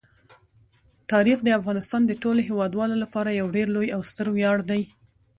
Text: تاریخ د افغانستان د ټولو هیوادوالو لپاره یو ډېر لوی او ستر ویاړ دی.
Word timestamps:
تاریخ 1.11 1.39
د 1.43 1.49
افغانستان 1.59 2.01
د 2.05 2.11
ټولو 2.21 2.39
هیوادوالو 2.49 2.95
لپاره 3.03 3.37
یو 3.39 3.47
ډېر 3.55 3.67
لوی 3.75 3.87
او 3.95 4.01
ستر 4.09 4.27
ویاړ 4.31 4.57
دی. 4.69 4.81